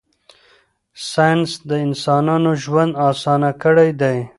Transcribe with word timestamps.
ساینس 1.11 1.51
د 1.69 1.71
انسانانو 1.85 2.51
ژوند 2.63 2.91
اسانه 3.09 3.51
کړی 3.63 3.89
دی. 4.01 4.17